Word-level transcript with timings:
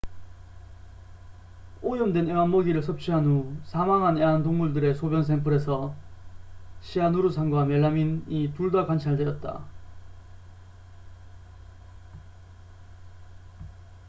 오염된 1.83 2.27
애완 2.29 2.49
먹이를 2.49 2.81
섭취한 2.81 3.23
후 3.23 3.55
사망한 3.65 4.17
애완동물들의 4.17 4.95
소변 4.95 5.23
샘플에서 5.23 5.95
시아누르산과 6.81 7.65
멜라민이 7.65 8.51
둘 8.55 8.71
다 8.71 8.87
관찰되었다 8.87 9.63